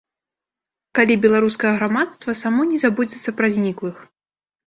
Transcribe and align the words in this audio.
Калі 0.99 1.17
беларускае 1.25 1.73
грамадства 1.77 2.35
само 2.43 2.61
не 2.71 2.77
забудзецца 2.85 3.37
пра 3.43 3.47
зніклых. 3.59 3.97